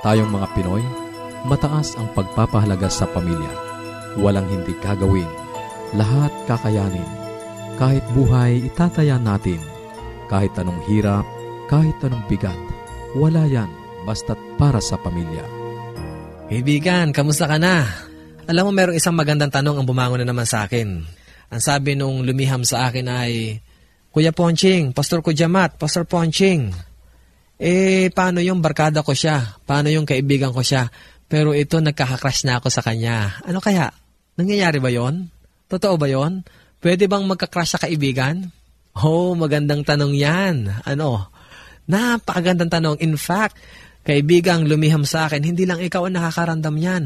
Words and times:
Tayong 0.00 0.32
mga 0.32 0.48
Pinoy, 0.56 0.82
mataas 1.46 1.94
ang 1.94 2.08
pagpapahalaga 2.16 2.88
sa 2.88 3.06
pamilya. 3.06 3.52
Walang 4.18 4.48
hindi 4.48 4.74
kagawin. 4.82 5.28
Lahat 5.94 6.34
kakayanin. 6.48 7.06
Kahit 7.78 8.02
buhay, 8.16 8.64
itataya 8.64 9.20
natin. 9.22 9.62
Kahit 10.26 10.56
anong 10.58 10.82
hirap, 10.88 11.22
kahit 11.70 11.94
anong 12.00 12.26
bigat. 12.26 12.58
Wala 13.14 13.46
yan, 13.46 13.70
basta't 14.02 14.40
para 14.58 14.82
sa 14.82 14.98
pamilya. 14.98 15.46
Kaibigan, 16.50 17.14
kamusta 17.14 17.46
ka 17.46 17.60
na? 17.62 17.86
Alam 18.50 18.66
mo, 18.66 18.72
merong 18.74 18.98
isang 18.98 19.14
magandang 19.14 19.54
tanong 19.54 19.78
ang 19.78 19.86
bumangon 19.86 20.24
na 20.24 20.26
naman 20.26 20.48
sa 20.48 20.66
akin. 20.66 21.19
Ang 21.50 21.60
sabi 21.60 21.98
nung 21.98 22.22
lumiham 22.22 22.62
sa 22.62 22.86
akin 22.86 23.06
ay, 23.10 23.58
Kuya 24.10 24.30
Ponching, 24.30 24.90
Pastor 24.94 25.22
Kujamat, 25.22 25.78
Pastor 25.78 26.06
Ponching, 26.06 26.70
eh, 27.60 28.08
paano 28.10 28.40
yung 28.40 28.62
barkada 28.62 29.02
ko 29.02 29.12
siya? 29.12 29.60
Paano 29.66 29.90
yung 29.92 30.08
kaibigan 30.08 30.54
ko 30.54 30.62
siya? 30.64 30.88
Pero 31.30 31.54
ito, 31.54 31.78
nagkakakrush 31.78 32.42
na 32.48 32.58
ako 32.58 32.72
sa 32.72 32.82
kanya. 32.82 33.38
Ano 33.46 33.62
kaya? 33.62 33.92
Nangyayari 34.34 34.82
ba 34.82 34.90
yon? 34.90 35.30
Totoo 35.70 35.94
ba 35.94 36.10
yon? 36.10 36.42
Pwede 36.82 37.06
bang 37.06 37.22
magkakrush 37.28 37.76
sa 37.76 37.82
kaibigan? 37.82 38.50
Oh, 38.98 39.38
magandang 39.38 39.86
tanong 39.86 40.16
yan. 40.16 40.82
Ano? 40.82 41.30
Napakagandang 41.86 42.72
tanong. 42.72 42.96
In 42.98 43.14
fact, 43.14 43.54
kaibigang 44.06 44.64
lumiham 44.64 45.04
sa 45.04 45.28
akin, 45.28 45.44
hindi 45.44 45.68
lang 45.68 45.80
ikaw 45.80 46.08
ang 46.08 46.16
nakakaramdam 46.16 46.76
yan. 46.80 47.04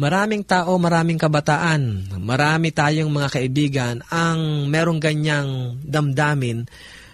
Maraming 0.00 0.48
tao, 0.48 0.80
maraming 0.80 1.20
kabataan, 1.20 2.08
marami 2.16 2.72
tayong 2.72 3.12
mga 3.12 3.28
kaibigan 3.36 3.94
ang 4.08 4.64
merong 4.72 4.96
ganyang 4.96 5.76
damdamin 5.84 6.64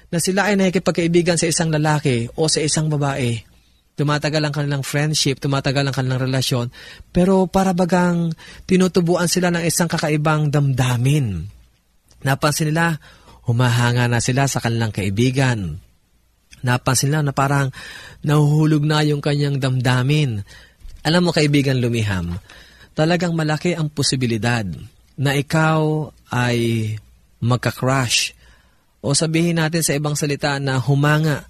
na 0.07 0.19
sila 0.23 0.47
ay 0.47 0.55
nakikipagkaibigan 0.55 1.35
sa 1.35 1.51
isang 1.51 1.75
lalaki 1.75 2.31
o 2.39 2.47
sa 2.47 2.63
isang 2.63 2.87
babae. 2.87 3.43
Tumatagal 3.97 4.43
ang 4.45 4.55
kanilang 4.55 4.85
friendship, 4.85 5.41
tumatagal 5.41 5.89
ang 5.89 5.97
kanilang 5.97 6.21
relasyon, 6.29 6.69
pero 7.11 7.49
para 7.49 7.73
bagang 7.73 8.31
tinutubuan 8.69 9.27
sila 9.27 9.49
ng 9.51 9.65
isang 9.65 9.89
kakaibang 9.89 10.53
damdamin. 10.53 11.49
Napansin 12.23 12.71
nila, 12.71 13.01
humahanga 13.49 14.07
na 14.07 14.21
sila 14.21 14.47
sa 14.47 14.61
kanilang 14.61 14.93
kaibigan. 14.93 15.81
Napansin 16.67 17.15
nila 17.15 17.31
na 17.31 17.31
parang 17.31 17.71
nahuhulog 18.27 18.83
na 18.83 19.07
yung 19.07 19.23
kanyang 19.23 19.63
damdamin. 19.63 20.43
Alam 21.07 21.23
mo 21.23 21.31
kaibigan 21.31 21.79
lumiham, 21.79 22.35
talagang 22.99 23.31
malaki 23.39 23.79
ang 23.79 23.87
posibilidad 23.87 24.67
na 25.15 25.39
ikaw 25.39 26.11
ay 26.35 26.91
magka-crush 27.39 28.35
o 28.99 29.15
sabihin 29.15 29.63
natin 29.63 29.87
sa 29.87 29.95
ibang 29.95 30.19
salita 30.19 30.59
na 30.59 30.83
humanga 30.83 31.47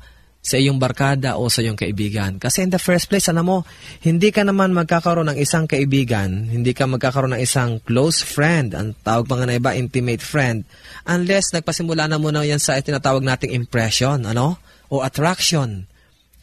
sa 0.46 0.54
iyong 0.54 0.78
barkada 0.78 1.34
o 1.34 1.50
sa 1.50 1.58
iyong 1.58 1.74
kaibigan. 1.74 2.38
Kasi 2.38 2.62
in 2.62 2.70
the 2.70 2.78
first 2.78 3.10
place, 3.10 3.26
alam 3.26 3.50
mo, 3.50 3.66
hindi 4.06 4.30
ka 4.30 4.46
naman 4.46 4.70
magkakaroon 4.70 5.34
ng 5.34 5.38
isang 5.42 5.66
kaibigan, 5.66 6.46
hindi 6.46 6.70
ka 6.70 6.86
magkakaroon 6.86 7.34
ng 7.34 7.42
isang 7.42 7.82
close 7.82 8.22
friend, 8.22 8.78
ang 8.78 8.94
tawag 9.02 9.26
pa 9.26 9.42
nga 9.42 9.50
na 9.50 9.58
iba, 9.58 9.74
intimate 9.74 10.22
friend, 10.22 10.62
unless 11.02 11.50
nagpasimula 11.50 12.06
na 12.06 12.22
muna 12.22 12.46
yan 12.46 12.62
sa 12.62 12.78
tinatawag 12.78 13.26
nating 13.26 13.58
impression, 13.58 14.22
ano? 14.22 14.62
O 14.86 15.02
attraction. 15.02 15.90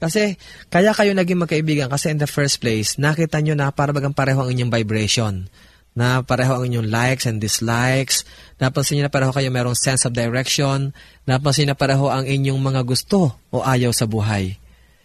Kasi, 0.03 0.35
kaya 0.67 0.91
kayo 0.91 1.15
naging 1.15 1.39
magkaibigan 1.39 1.88
kasi 1.88 2.11
in 2.11 2.19
the 2.19 2.27
first 2.27 2.59
place, 2.59 3.00
nakita 3.00 3.39
nyo 3.39 3.55
na 3.55 3.71
para 3.71 3.95
bagang 3.95 4.11
pareho 4.11 4.44
ang 4.44 4.51
inyong 4.51 4.83
vibration 4.83 5.47
na 5.93 6.25
pareho 6.25 6.57
ang 6.57 6.65
inyong 6.65 6.89
likes 6.89 7.29
and 7.29 7.37
dislikes. 7.37 8.25
Napansin 8.57 8.97
niyo 8.97 9.09
na 9.09 9.13
pareho 9.13 9.29
kayo 9.29 9.49
merong 9.53 9.77
sense 9.77 10.09
of 10.09 10.13
direction. 10.13 10.93
Napansin 11.29 11.69
na 11.69 11.77
pareho 11.77 12.09
ang 12.09 12.25
inyong 12.25 12.57
mga 12.57 12.81
gusto 12.85 13.37
o 13.53 13.61
ayaw 13.61 13.93
sa 13.93 14.09
buhay. 14.09 14.57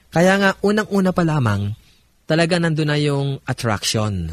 Kaya 0.08 0.40
nga, 0.40 0.50
unang-una 0.64 1.12
pa 1.12 1.20
lamang, 1.20 1.76
talaga 2.24 2.56
nandun 2.56 2.88
na 2.88 2.96
yung 2.96 3.44
attraction. 3.44 4.32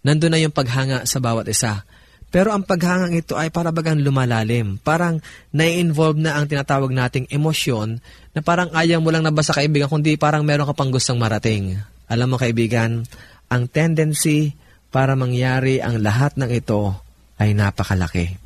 Nandun 0.00 0.32
na 0.32 0.40
yung 0.40 0.56
paghanga 0.56 1.04
sa 1.04 1.20
bawat 1.20 1.44
isa. 1.52 1.84
Pero 2.30 2.54
ang 2.54 2.62
paghangang 2.62 3.12
ito 3.20 3.34
ay 3.34 3.52
para 3.52 3.74
bagang 3.74 4.00
lumalalim. 4.00 4.78
Parang 4.80 5.18
nai-involve 5.50 6.16
na 6.16 6.38
ang 6.38 6.46
tinatawag 6.46 6.88
nating 6.94 7.26
emosyon 7.28 7.98
na 8.32 8.40
parang 8.40 8.70
ayaw 8.70 9.02
mo 9.02 9.10
lang 9.10 9.26
na 9.26 9.34
ba 9.34 9.42
sa 9.42 9.52
kaibigan, 9.52 9.90
kundi 9.90 10.14
parang 10.14 10.46
meron 10.46 10.64
ka 10.70 10.72
pang 10.72 10.94
gustong 10.94 11.18
marating. 11.18 11.76
Alam 12.06 12.32
mo 12.32 12.36
kaibigan, 12.38 13.02
ang 13.50 13.66
tendency 13.66 14.54
para 14.90 15.14
mangyari 15.14 15.78
ang 15.78 16.02
lahat 16.02 16.34
ng 16.36 16.50
ito 16.50 16.94
ay 17.38 17.54
napakalaki. 17.54 18.36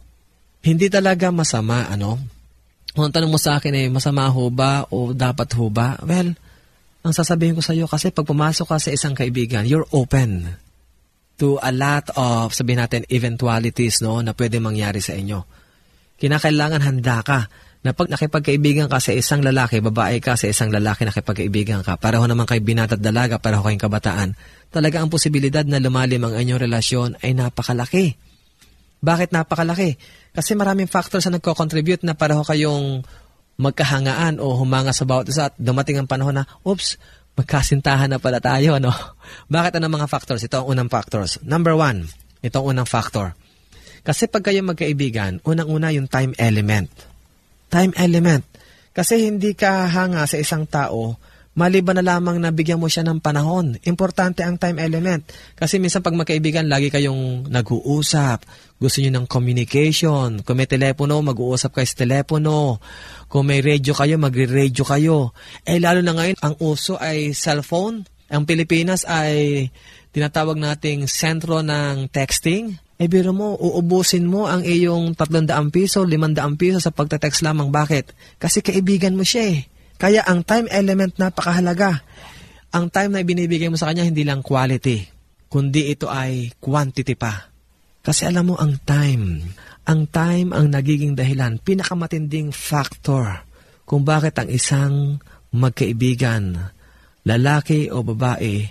Hindi 0.64 0.86
talaga 0.88 1.32
masama, 1.34 1.88
ano? 1.88 2.20
Kung 2.94 3.10
tanong 3.10 3.32
mo 3.32 3.40
sa 3.40 3.58
akin 3.58 3.74
ay 3.74 3.86
masama 3.90 4.30
ho 4.30 4.48
ba 4.48 4.86
o 4.88 5.10
dapat 5.10 5.50
ho 5.58 5.66
ba? 5.66 5.98
Well, 6.04 6.36
Ang 7.04 7.12
sasabihin 7.12 7.52
ko 7.52 7.60
sa 7.60 7.76
iyo 7.76 7.84
kasi 7.84 8.08
pag 8.08 8.24
pumasok 8.24 8.64
ka 8.64 8.80
sa 8.80 8.88
isang 8.88 9.12
kaibigan, 9.12 9.68
you're 9.68 9.84
open 9.92 10.56
to 11.36 11.60
a 11.60 11.68
lot 11.68 12.08
of, 12.16 12.56
sabihin 12.56 12.80
natin, 12.80 13.04
eventualities 13.12 14.00
no, 14.00 14.24
na 14.24 14.32
pwede 14.32 14.56
mangyari 14.56 15.04
sa 15.04 15.12
inyo. 15.12 15.44
Kinakailangan 16.16 16.80
handa 16.80 17.20
ka 17.20 17.52
na 17.84 17.92
pag 17.92 18.08
nakipagkaibigan 18.08 18.88
ka 18.88 18.96
sa 18.96 19.12
isang 19.12 19.44
lalaki, 19.44 19.84
babae 19.84 20.16
ka 20.16 20.40
sa 20.40 20.48
isang 20.48 20.72
lalaki 20.72 21.04
nakipagkaibigan 21.04 21.84
ka, 21.84 22.00
pareho 22.00 22.24
naman 22.24 22.48
kay 22.48 22.64
binat 22.64 22.96
at 22.96 23.00
dalaga, 23.04 23.36
pareho 23.36 23.60
kayong 23.60 23.84
kabataan, 23.84 24.28
talaga 24.72 25.04
ang 25.04 25.12
posibilidad 25.12 25.68
na 25.68 25.76
lumalim 25.76 26.24
ang 26.24 26.32
inyong 26.32 26.64
relasyon 26.64 27.08
ay 27.20 27.36
napakalaki. 27.36 28.16
Bakit 29.04 29.36
napakalaki? 29.36 30.00
Kasi 30.32 30.56
maraming 30.56 30.88
factors 30.88 31.28
na 31.28 31.36
nagko-contribute 31.36 32.08
na 32.08 32.16
pareho 32.16 32.40
kayong 32.40 33.04
magkahangaan 33.60 34.40
o 34.40 34.56
humanga 34.56 34.96
sa 34.96 35.04
bawat 35.04 35.28
isa 35.28 35.52
at 35.52 35.54
dumating 35.60 36.00
ang 36.00 36.08
panahon 36.08 36.40
na, 36.40 36.48
oops, 36.64 36.96
magkasintahan 37.36 38.08
na 38.08 38.16
pala 38.16 38.40
tayo, 38.40 38.80
no? 38.80 38.96
Bakit 39.54 39.76
ano 39.76 39.92
mga 39.92 40.08
factors? 40.08 40.40
Ito 40.40 40.64
ang 40.64 40.72
unang 40.72 40.88
factors. 40.88 41.36
Number 41.44 41.76
one, 41.76 42.08
ito 42.40 42.56
ang 42.64 42.72
unang 42.72 42.88
factor. 42.88 43.36
Kasi 44.00 44.24
pag 44.32 44.40
kayo 44.40 44.64
magkaibigan, 44.64 45.44
unang-una 45.44 45.92
yung 45.92 46.08
time 46.08 46.32
element 46.40 47.13
time 47.74 47.90
element. 47.98 48.46
Kasi 48.94 49.26
hindi 49.26 49.58
ka 49.58 49.90
hanga 49.90 50.22
sa 50.30 50.38
isang 50.38 50.70
tao, 50.70 51.18
maliban 51.58 51.98
na 51.98 52.06
lamang 52.06 52.38
na 52.38 52.54
bigyan 52.54 52.78
mo 52.78 52.86
siya 52.86 53.02
ng 53.02 53.18
panahon. 53.18 53.74
Importante 53.82 54.46
ang 54.46 54.54
time 54.54 54.78
element. 54.78 55.26
Kasi 55.58 55.82
minsan 55.82 55.98
pag 55.98 56.14
magkaibigan, 56.14 56.70
lagi 56.70 56.94
kayong 56.94 57.50
nag-uusap. 57.50 58.46
Gusto 58.78 59.02
niyo 59.02 59.10
ng 59.18 59.26
communication. 59.26 60.46
Kung 60.46 60.62
may 60.62 60.70
telepono, 60.70 61.18
mag-uusap 61.26 61.74
kayo 61.74 61.86
sa 61.90 61.98
telepono. 62.06 62.78
Kung 63.26 63.50
may 63.50 63.58
radio 63.58 63.90
kayo, 63.98 64.14
magre-radio 64.22 64.84
kayo. 64.86 65.18
Eh 65.66 65.82
lalo 65.82 65.98
na 65.98 66.14
ngayon, 66.14 66.38
ang 66.38 66.54
uso 66.62 66.94
ay 67.02 67.34
cellphone. 67.34 68.06
Ang 68.30 68.46
Pilipinas 68.46 69.02
ay 69.02 69.66
tinatawag 70.14 70.54
nating 70.54 71.10
sentro 71.10 71.66
ng 71.66 72.06
texting. 72.14 72.78
Eh 72.94 73.10
biro 73.10 73.34
mo, 73.34 73.58
uubusin 73.58 74.22
mo 74.22 74.46
ang 74.46 74.62
iyong 74.62 75.18
300 75.18 75.50
piso, 75.74 76.06
500 76.06 76.54
piso 76.54 76.78
sa 76.78 76.94
pagtatext 76.94 77.42
lamang. 77.42 77.74
Bakit? 77.74 78.38
Kasi 78.38 78.62
kaibigan 78.62 79.18
mo 79.18 79.26
siya 79.26 79.50
eh. 79.50 79.60
Kaya 79.98 80.22
ang 80.22 80.46
time 80.46 80.70
element 80.70 81.18
napakahalaga. 81.18 82.06
Ang 82.74 82.90
time 82.90 83.10
na 83.14 83.22
ibinibigay 83.22 83.70
mo 83.70 83.78
sa 83.78 83.90
kanya 83.90 84.06
hindi 84.06 84.26
lang 84.26 84.42
quality, 84.42 85.06
kundi 85.46 85.94
ito 85.94 86.10
ay 86.10 86.54
quantity 86.58 87.14
pa. 87.14 87.50
Kasi 88.02 88.26
alam 88.26 88.50
mo 88.50 88.54
ang 88.58 88.78
time, 88.82 89.42
ang 89.86 90.10
time 90.10 90.50
ang 90.50 90.70
nagiging 90.70 91.14
dahilan, 91.14 91.62
pinakamatinding 91.62 92.50
factor 92.50 93.46
kung 93.86 94.02
bakit 94.02 94.34
ang 94.38 94.50
isang 94.50 95.22
magkaibigan, 95.54 96.74
lalaki 97.22 97.88
o 97.94 98.02
babae, 98.02 98.66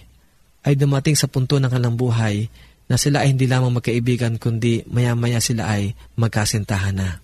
ay 0.64 0.74
dumating 0.76 1.16
sa 1.16 1.32
punto 1.32 1.60
ng 1.60 1.72
kanilang 1.72 1.96
buhay 1.96 2.48
na 2.94 3.02
sila 3.02 3.26
ay 3.26 3.34
hindi 3.34 3.50
lamang 3.50 3.82
magkaibigan 3.82 4.38
kundi 4.38 4.86
maya-maya 4.86 5.42
sila 5.42 5.66
ay 5.66 5.98
magkasintahan 6.14 6.94
na. 6.94 7.18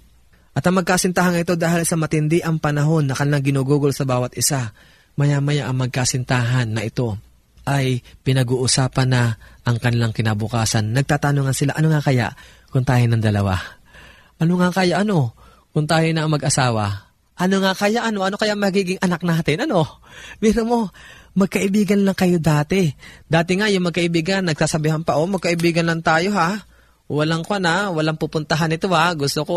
At 0.57 0.66
ang 0.66 0.81
magkasintahan 0.81 1.38
ito 1.38 1.54
dahil 1.54 1.86
sa 1.86 1.94
matindi 1.94 2.42
ang 2.42 2.57
panahon 2.57 3.06
na 3.06 3.13
kanilang 3.13 3.45
ginugugol 3.45 3.94
sa 3.94 4.01
bawat 4.10 4.33
isa, 4.33 4.74
maya-maya 5.13 5.69
ang 5.69 5.77
magkasintahan 5.77 6.74
na 6.74 6.81
ito 6.81 7.21
ay 7.69 8.01
pinag-uusapan 8.25 9.07
na 9.13 9.38
ang 9.62 9.77
kanilang 9.77 10.10
kinabukasan. 10.10 10.89
Nagtatanungan 10.89 11.54
sila, 11.54 11.77
ano 11.77 11.94
nga 11.94 12.01
kaya 12.01 12.33
kung 12.74 12.81
tayo 12.81 13.06
ng 13.06 13.21
dalawa? 13.21 13.62
Ano 14.42 14.57
nga 14.57 14.74
kaya 14.74 15.06
ano 15.06 15.38
kung 15.69 15.86
tayo 15.86 16.10
na 16.10 16.25
ang 16.25 16.33
mag-asawa? 16.33 17.13
Ano 17.38 17.62
nga 17.62 17.77
kaya 17.77 18.10
ano? 18.10 18.25
Ano 18.25 18.42
kaya 18.42 18.57
magiging 18.57 18.98
anak 19.06 19.21
natin? 19.21 19.69
Ano? 19.69 20.01
Biro 20.42 20.66
mo, 20.66 20.89
magkaibigan 21.38 22.02
lang 22.02 22.18
kayo 22.18 22.42
dati. 22.42 22.90
Dati 23.26 23.52
nga 23.60 23.70
yung 23.70 23.90
magkaibigan, 23.90 24.46
nagsasabihan 24.48 25.06
pa, 25.06 25.20
oh, 25.20 25.30
magkaibigan 25.30 25.86
lang 25.86 26.02
tayo 26.02 26.34
ha. 26.34 26.64
Walang 27.10 27.42
kwa 27.42 27.58
na, 27.58 27.90
walang 27.90 28.18
pupuntahan 28.18 28.74
ito 28.74 28.90
ha. 28.94 29.14
Gusto 29.14 29.46
ko, 29.46 29.56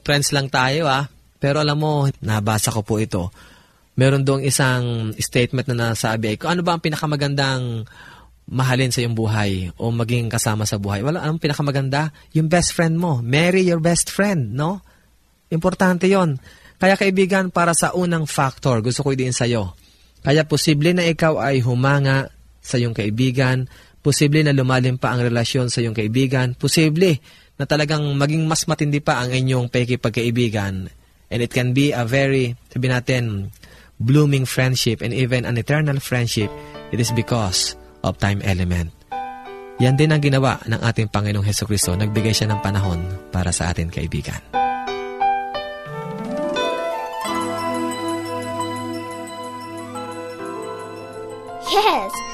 friends 0.00 0.32
lang 0.32 0.48
tayo 0.48 0.88
ha. 0.88 1.08
Pero 1.40 1.60
alam 1.60 1.76
mo, 1.76 2.08
nabasa 2.24 2.72
ko 2.72 2.80
po 2.80 2.96
ito. 2.96 3.28
Meron 3.94 4.26
doong 4.26 4.42
isang 4.42 5.14
statement 5.20 5.70
na 5.70 5.92
nasabi 5.92 6.34
ay, 6.34 6.36
ano 6.48 6.66
ba 6.66 6.74
ang 6.74 6.82
pinakamagandang 6.82 7.86
mahalin 8.44 8.92
sa 8.92 9.00
iyong 9.00 9.16
buhay 9.16 9.72
o 9.78 9.88
maging 9.92 10.32
kasama 10.32 10.64
sa 10.66 10.80
buhay? 10.80 11.04
Wala, 11.04 11.22
anong 11.22 11.40
pinakamaganda? 11.40 12.10
Yung 12.34 12.48
best 12.48 12.72
friend 12.74 12.96
mo. 12.96 13.20
Marry 13.22 13.62
your 13.64 13.80
best 13.80 14.10
friend, 14.10 14.56
no? 14.56 14.82
Importante 15.52 16.08
yon. 16.10 16.40
Kaya 16.80 16.98
kaibigan, 16.98 17.54
para 17.54 17.70
sa 17.70 17.94
unang 17.94 18.26
factor, 18.26 18.82
gusto 18.82 19.06
ko 19.06 19.14
idiin 19.14 19.32
sa'yo 19.32 19.83
kaya 20.24 20.48
posible 20.48 20.96
na 20.96 21.04
ikaw 21.04 21.36
ay 21.36 21.60
humanga 21.60 22.32
sa 22.64 22.80
iyong 22.80 22.96
kaibigan, 22.96 23.68
posible 24.00 24.40
na 24.40 24.56
lumalim 24.56 24.96
pa 24.96 25.12
ang 25.12 25.20
relasyon 25.20 25.68
sa 25.68 25.84
iyong 25.84 25.92
kaibigan, 25.92 26.56
posible 26.56 27.20
na 27.60 27.68
talagang 27.68 28.02
maging 28.16 28.48
mas 28.48 28.64
matindi 28.64 29.04
pa 29.04 29.20
ang 29.20 29.30
inyong 29.30 29.68
pagkikipagkaibigan. 29.68 30.88
And 31.28 31.40
it 31.44 31.52
can 31.52 31.76
be 31.76 31.92
a 31.92 32.08
very, 32.08 32.56
sabi 32.72 32.88
natin, 32.88 33.52
blooming 34.00 34.48
friendship 34.48 35.04
and 35.04 35.12
even 35.12 35.44
an 35.44 35.60
eternal 35.60 36.00
friendship. 36.00 36.48
It 36.88 36.98
is 36.98 37.12
because 37.12 37.76
of 38.00 38.16
time 38.16 38.40
element. 38.40 38.96
Yan 39.82 39.98
din 39.98 40.14
ang 40.14 40.22
ginawa 40.22 40.62
ng 40.64 40.78
ating 40.78 41.10
Panginoong 41.10 41.44
Heso 41.44 41.66
Kristo. 41.66 41.92
Nagbigay 41.92 42.30
siya 42.30 42.48
ng 42.48 42.62
panahon 42.62 43.28
para 43.34 43.50
sa 43.50 43.74
ating 43.74 43.90
kaibigan. 43.90 44.63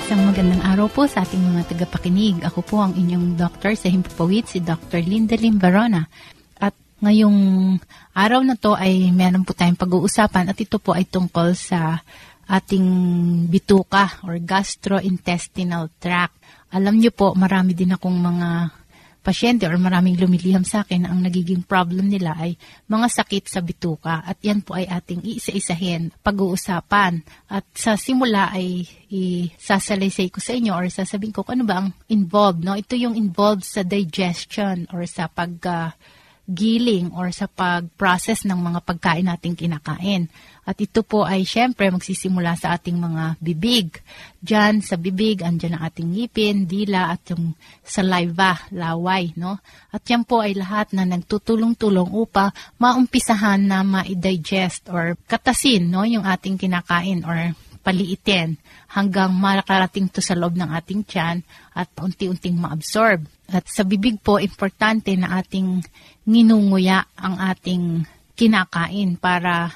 Isang 0.08 0.24
magandang 0.28 0.62
araw 0.64 0.88
po 0.92 1.08
sa 1.08 1.24
ating 1.24 1.40
mga 1.40 1.64
tagapakinig. 1.72 2.44
Ako 2.44 2.60
po 2.64 2.84
ang 2.84 2.96
inyong 2.96 3.36
doktor 3.40 3.76
sa 3.80 3.88
Himpapawid, 3.88 4.48
si 4.48 4.60
Dr. 4.60 5.00
Linda 5.08 5.36
Limbarona. 5.40 6.04
At 6.60 6.76
ngayong 7.00 7.80
araw 8.12 8.44
na 8.44 8.60
to 8.60 8.76
ay 8.76 9.08
meron 9.16 9.48
po 9.48 9.56
tayong 9.56 9.80
pag-uusapan 9.80 10.52
at 10.52 10.60
ito 10.60 10.84
po 10.84 10.92
ay 10.92 11.08
tungkol 11.08 11.56
sa 11.56 12.04
ating 12.52 12.88
bituka 13.48 14.20
or 14.28 14.36
gastrointestinal 14.44 15.88
tract. 15.96 16.36
Alam 16.76 17.00
niyo 17.00 17.16
po, 17.16 17.32
marami 17.32 17.72
din 17.72 17.96
akong 17.96 18.20
mga 18.20 18.50
pasyente 19.22 19.70
or 19.70 19.78
maraming 19.78 20.18
lumiliham 20.18 20.66
sa 20.66 20.82
akin. 20.82 21.06
Ang 21.06 21.22
nagiging 21.22 21.64
problem 21.64 22.10
nila 22.10 22.36
ay 22.36 22.58
mga 22.90 23.08
sakit 23.08 23.46
sa 23.48 23.62
bituka. 23.62 24.26
At 24.26 24.42
yan 24.42 24.66
po 24.66 24.76
ay 24.76 24.90
ating 24.90 25.22
iisa-isahin 25.22 26.12
pag-uusapan. 26.26 27.22
At 27.48 27.70
sa 27.72 27.96
simula 27.96 28.50
ay 28.52 28.84
isasalaysay 29.08 30.34
ko 30.34 30.42
sa 30.42 30.58
inyo 30.58 30.74
or 30.74 30.90
sasabihin 30.90 31.32
ko 31.32 31.46
ano 31.48 31.64
ba 31.64 31.86
ang 31.86 31.90
involved 32.10 32.66
no? 32.66 32.74
Ito 32.76 32.98
yung 32.98 33.14
involved 33.16 33.64
sa 33.64 33.86
digestion 33.86 34.90
or 34.92 35.06
sa 35.06 35.30
pag 35.30 35.54
uh, 35.70 35.94
paggiling 36.52 37.16
or 37.16 37.32
sa 37.32 37.48
pag-process 37.48 38.44
ng 38.44 38.60
mga 38.60 38.84
pagkain 38.84 39.24
nating 39.24 39.56
kinakain. 39.56 40.28
At 40.68 40.76
ito 40.84 41.00
po 41.00 41.24
ay 41.24 41.48
syempre 41.48 41.88
magsisimula 41.88 42.60
sa 42.60 42.76
ating 42.76 43.00
mga 43.00 43.40
bibig. 43.40 44.04
Diyan 44.44 44.84
sa 44.84 45.00
bibig, 45.00 45.48
andyan 45.48 45.80
ang 45.80 45.88
ating 45.88 46.12
ngipin, 46.12 46.68
dila 46.68 47.16
at 47.16 47.24
yung 47.32 47.56
saliva, 47.88 48.60
laway. 48.76 49.32
No? 49.40 49.64
At 49.96 50.04
yan 50.04 50.28
po 50.28 50.44
ay 50.44 50.60
lahat 50.60 50.92
na 50.92 51.08
nagtutulong-tulong 51.08 52.12
upa 52.12 52.52
maumpisahan 52.76 53.64
na 53.64 53.88
ma-digest 53.88 54.92
or 54.92 55.16
katasin 55.32 55.88
no? 55.88 56.04
yung 56.04 56.28
ating 56.28 56.60
kinakain 56.60 57.24
or 57.24 57.56
paliitin 57.82 58.60
hanggang 58.92 59.34
makarating 59.34 60.12
to 60.12 60.20
sa 60.20 60.36
loob 60.36 60.54
ng 60.60 60.68
ating 60.68 61.08
tiyan 61.08 61.42
at 61.74 61.88
unti-unting 61.96 62.60
ma-absorb. 62.60 63.24
At 63.52 63.68
sa 63.68 63.84
bibig 63.84 64.24
po, 64.24 64.40
importante 64.40 65.12
na 65.20 65.44
ating 65.44 65.84
nginunguya 66.24 67.04
ang 67.20 67.36
ating 67.38 68.08
kinakain 68.34 69.20
para 69.20 69.70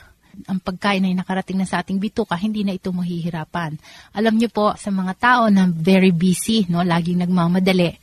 ang 0.48 0.60
pagkain 0.60 1.08
ay 1.08 1.16
nakarating 1.16 1.56
na 1.60 1.68
sa 1.68 1.80
ating 1.80 1.96
bituka, 1.96 2.36
hindi 2.36 2.68
na 2.68 2.76
ito 2.76 2.92
mahihirapan. 2.92 3.80
Alam 4.12 4.36
niyo 4.36 4.52
po, 4.52 4.76
sa 4.76 4.92
mga 4.92 5.14
tao 5.16 5.44
na 5.48 5.68
very 5.72 6.12
busy, 6.12 6.68
no, 6.68 6.84
laging 6.84 7.24
nagmamadali, 7.24 7.96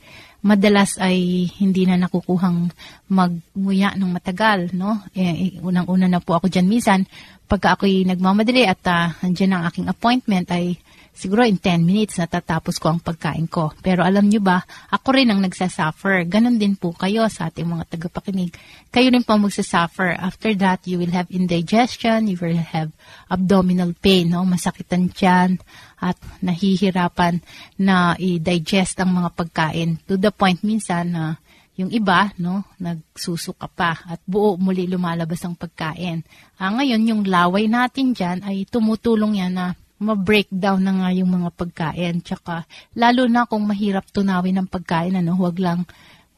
madalas 0.43 0.97
ay 0.97 1.47
hindi 1.61 1.85
na 1.85 1.95
nakukuhang 1.95 2.73
magmuya 3.07 3.93
ng 3.95 4.09
matagal, 4.11 4.73
no? 4.73 5.05
Eh, 5.13 5.61
unang-una 5.61 6.09
na 6.09 6.19
po 6.19 6.35
ako 6.35 6.49
dyan 6.49 6.67
minsan, 6.67 7.05
pagka 7.45 7.77
ako'y 7.77 8.03
nagmamadali 8.03 8.65
at 8.65 8.81
uh, 8.89 9.13
andyan 9.21 9.55
ang 9.55 9.63
aking 9.69 9.87
appointment 9.87 10.49
ay 10.49 10.73
siguro 11.13 11.45
in 11.45 11.61
10 11.61 11.85
minutes 11.85 12.17
natatapos 12.17 12.81
ko 12.81 12.91
ang 12.91 12.99
pagkain 12.99 13.45
ko. 13.47 13.71
Pero 13.79 14.01
alam 14.01 14.27
nyo 14.27 14.41
ba, 14.41 14.65
ako 14.91 15.15
rin 15.15 15.29
ang 15.29 15.39
nagsasuffer. 15.39 16.25
Ganon 16.27 16.57
din 16.57 16.75
po 16.75 16.91
kayo 16.91 17.29
sa 17.29 17.47
ating 17.47 17.69
mga 17.69 17.95
tagapakinig. 17.95 18.51
Kayo 18.89 19.13
rin 19.13 19.23
po 19.23 19.37
magsasuffer. 19.37 20.17
After 20.17 20.51
that, 20.57 20.83
you 20.89 20.97
will 20.97 21.13
have 21.13 21.29
indigestion, 21.29 22.27
you 22.27 22.37
will 22.41 22.59
have 22.59 22.91
abdominal 23.29 23.93
pain, 23.93 24.33
no? 24.33 24.43
masakit 24.43 24.89
ang 24.91 25.13
tiyan, 25.13 25.61
at 26.03 26.19
nahihirapan 26.43 27.39
na 27.79 28.17
i-digest 28.19 28.99
ang 28.99 29.15
mga 29.15 29.29
pagkain. 29.37 30.01
To 30.09 30.19
the 30.19 30.35
point 30.35 30.59
minsan 30.65 31.15
na 31.15 31.39
yung 31.73 31.89
iba, 31.89 32.29
no, 32.37 32.69
nagsusuka 32.77 33.65
pa 33.65 33.97
at 34.05 34.21
buo 34.29 34.53
muli 34.61 34.85
lumalabas 34.85 35.41
ang 35.41 35.57
pagkain. 35.57 36.21
Ah, 36.61 36.69
ngayon, 36.69 37.01
yung 37.09 37.21
laway 37.25 37.65
natin 37.65 38.13
dyan 38.13 38.45
ay 38.45 38.69
tumutulong 38.69 39.41
yan 39.41 39.57
na 39.57 39.73
ma-breakdown 40.01 40.81
na 40.81 40.93
nga 40.99 41.09
yung 41.13 41.31
mga 41.31 41.49
pagkain. 41.53 42.23
Tsaka, 42.25 42.65
lalo 42.97 43.29
na 43.29 43.45
kung 43.45 43.63
mahirap 43.63 44.09
tunawin 44.09 44.59
ang 44.59 44.69
pagkain, 44.69 45.15
ano, 45.17 45.37
huwag 45.37 45.57
lang 45.61 45.85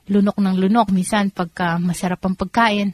lunok 0.09 0.37
ng 0.37 0.55
lunok. 0.59 0.93
Minsan, 0.93 1.31
pagka 1.33 1.79
masarap 1.81 2.21
ang 2.25 2.35
pagkain 2.37 2.93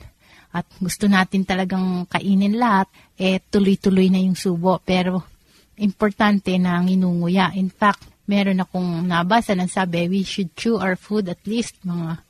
at 0.51 0.67
gusto 0.79 1.07
natin 1.07 1.47
talagang 1.47 2.07
kainin 2.07 2.55
lahat, 2.59 2.91
eh, 3.15 3.39
tuloy-tuloy 3.39 4.11
na 4.11 4.19
yung 4.19 4.35
subo. 4.35 4.79
Pero, 4.83 5.23
importante 5.79 6.55
na 6.59 6.79
nginunguya. 6.79 7.55
In 7.57 7.71
fact, 7.71 8.05
meron 8.29 8.61
akong 8.63 9.03
nabasa 9.07 9.57
na 9.57 9.67
sabi, 9.67 10.07
we 10.07 10.21
should 10.23 10.53
chew 10.55 10.77
our 10.77 10.95
food 10.95 11.27
at 11.27 11.41
least 11.43 11.79
mga 11.83 12.21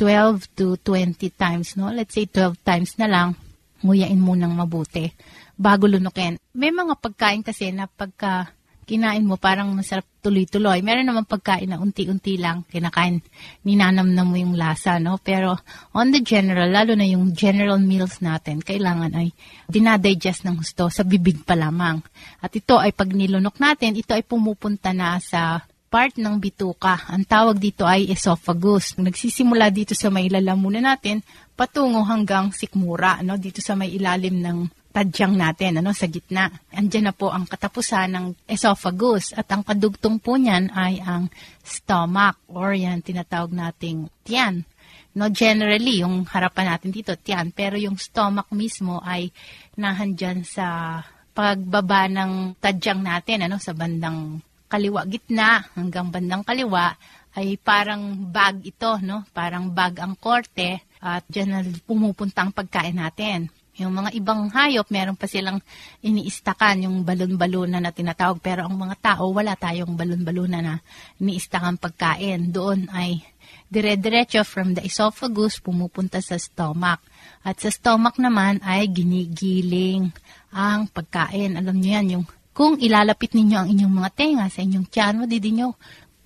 12 0.00 0.56
to 0.56 0.66
20 0.80 1.28
times, 1.36 1.76
no? 1.76 1.92
Let's 1.92 2.16
say 2.16 2.24
12 2.24 2.56
times 2.64 2.96
na 2.96 3.04
lang, 3.04 3.36
nguyain 3.84 4.16
munang 4.16 4.56
mabuti 4.56 5.12
bago 5.60 5.84
lunukin. 5.84 6.40
May 6.56 6.72
mga 6.72 6.96
pagkain 6.96 7.44
kasi 7.44 7.68
na 7.68 7.84
pagka 7.84 8.56
kinain 8.88 9.22
mo 9.22 9.38
parang 9.38 9.70
masarap 9.70 10.02
tuloy-tuloy. 10.18 10.82
Meron 10.82 11.06
naman 11.06 11.22
pagkain 11.22 11.70
na 11.70 11.78
unti-unti 11.78 12.42
lang 12.42 12.66
kinakain, 12.66 13.22
ninanamnam 13.62 14.26
mo 14.26 14.34
yung 14.34 14.58
lasa, 14.58 14.98
no? 14.98 15.22
Pero 15.22 15.54
on 15.94 16.10
the 16.10 16.18
general, 16.24 16.66
lalo 16.66 16.98
na 16.98 17.06
yung 17.06 17.30
general 17.30 17.78
meals 17.78 18.18
natin, 18.18 18.58
kailangan 18.58 19.14
ay 19.14 19.30
dinadigest 19.70 20.42
ng 20.42 20.58
gusto 20.58 20.90
sa 20.90 21.06
bibig 21.06 21.46
pa 21.46 21.54
lamang. 21.54 22.02
At 22.42 22.50
ito 22.50 22.82
ay 22.82 22.90
pag 22.90 23.14
nilunok 23.14 23.62
natin, 23.62 23.94
ito 23.94 24.10
ay 24.10 24.26
pumupunta 24.26 24.90
na 24.90 25.22
sa 25.22 25.62
part 25.86 26.18
ng 26.18 26.38
bituka. 26.42 27.06
Ang 27.14 27.26
tawag 27.26 27.62
dito 27.62 27.86
ay 27.86 28.10
esophagus. 28.10 28.98
Nagsisimula 28.98 29.70
dito 29.70 29.94
sa 29.94 30.10
may 30.10 30.26
lalamunan 30.26 30.82
natin, 30.82 31.22
patungo 31.54 32.02
hanggang 32.02 32.50
sikmura, 32.50 33.22
no? 33.22 33.38
dito 33.38 33.62
sa 33.62 33.78
may 33.78 33.94
ilalim 33.94 34.42
ng 34.42 34.79
tadyang 34.90 35.38
natin, 35.38 35.78
ano, 35.78 35.94
sa 35.94 36.10
gitna. 36.10 36.50
Andiyan 36.74 37.10
na 37.10 37.14
po 37.14 37.30
ang 37.30 37.46
katapusan 37.46 38.10
ng 38.10 38.26
esophagus 38.50 39.34
at 39.38 39.46
ang 39.54 39.62
kadugtong 39.62 40.18
po 40.18 40.34
niyan 40.34 40.70
ay 40.74 40.98
ang 41.02 41.30
stomach 41.62 42.38
or 42.50 42.74
yan 42.74 43.02
tinatawag 43.02 43.54
nating 43.54 44.10
tiyan. 44.26 44.66
No, 45.10 45.26
generally, 45.30 46.06
yung 46.06 46.22
harapan 46.26 46.74
natin 46.74 46.94
dito, 46.94 47.14
tiyan. 47.18 47.50
Pero 47.50 47.74
yung 47.74 47.98
stomach 47.98 48.50
mismo 48.54 49.02
ay 49.02 49.34
nahandyan 49.74 50.46
sa 50.46 50.98
pagbaba 51.34 52.06
ng 52.06 52.58
tadyang 52.58 53.02
natin, 53.02 53.46
ano, 53.46 53.58
sa 53.58 53.74
bandang 53.74 54.38
kaliwa 54.70 55.02
gitna 55.02 55.66
hanggang 55.74 56.14
bandang 56.14 56.46
kaliwa 56.46 56.94
ay 57.34 57.58
parang 57.58 58.30
bag 58.30 58.62
ito, 58.62 58.98
no? 59.02 59.26
Parang 59.34 59.70
bag 59.70 59.98
ang 59.98 60.14
korte 60.18 60.86
at 61.02 61.26
dyan 61.26 61.50
na 61.50 61.60
pumupunta 61.86 62.42
ang 62.42 62.54
pagkain 62.54 62.98
natin. 62.98 63.50
Yung 63.80 63.96
mga 63.96 64.12
ibang 64.12 64.52
hayop, 64.52 64.92
meron 64.92 65.16
pa 65.16 65.24
silang 65.24 65.56
iniistakan 66.04 66.84
yung 66.84 67.00
balon-balona 67.00 67.80
na 67.80 67.88
tinatawag. 67.88 68.36
Pero 68.44 68.68
ang 68.68 68.76
mga 68.76 68.96
tao, 69.00 69.32
wala 69.32 69.56
tayong 69.56 69.96
balon-balona 69.96 70.60
na 70.60 70.74
iniistakan 71.16 71.80
pagkain. 71.80 72.52
Doon 72.52 72.92
ay 72.92 73.24
dire-diretso 73.72 74.44
from 74.44 74.76
the 74.76 74.84
esophagus 74.84 75.64
pumupunta 75.64 76.20
sa 76.20 76.36
stomach. 76.36 77.00
At 77.40 77.56
sa 77.64 77.72
stomach 77.72 78.20
naman 78.20 78.60
ay 78.60 78.84
ginigiling 78.92 80.12
ang 80.52 80.84
pagkain. 80.92 81.56
Alam 81.56 81.80
niyo 81.80 81.90
yan, 81.96 82.06
yung 82.20 82.24
kung 82.50 82.76
ilalapit 82.76 83.32
ninyo 83.32 83.56
ang 83.56 83.68
inyong 83.72 83.94
mga 83.96 84.10
tenga 84.12 84.46
sa 84.52 84.60
inyong 84.60 84.86
tiyan 84.92 85.14
mo, 85.16 85.24
di 85.24 85.40
nyo 85.40 85.72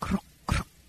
kruk, 0.03 0.27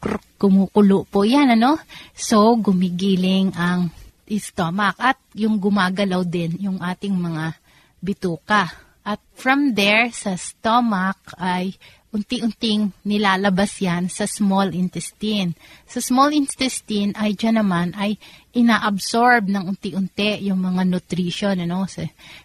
kruk, 0.02 0.26
kumukulo 0.42 1.06
po 1.06 1.22
yan, 1.22 1.54
ano? 1.54 1.78
So, 2.18 2.58
gumigiling 2.58 3.54
ang 3.54 3.94
stomach 4.42 4.98
at 4.98 5.22
yung 5.38 5.62
gumagalaw 5.62 6.26
din 6.26 6.58
yung 6.58 6.82
ating 6.82 7.14
mga 7.14 7.54
bituka. 8.02 8.70
At 9.06 9.22
from 9.38 9.78
there, 9.78 10.10
sa 10.10 10.34
stomach 10.34 11.38
ay 11.38 11.78
unti-unting 12.10 12.90
nilalabas 13.06 13.78
yan 13.84 14.10
sa 14.10 14.26
small 14.26 14.74
intestine. 14.74 15.54
Sa 15.86 16.02
small 16.02 16.34
intestine 16.34 17.14
ay 17.14 17.38
dyan 17.38 17.62
naman 17.62 17.94
ay 17.94 18.18
inaabsorb 18.56 19.52
ng 19.52 19.76
unti-unti 19.76 20.48
yung 20.50 20.64
mga 20.64 20.88
nutrition. 20.90 21.60
Ano? 21.62 21.86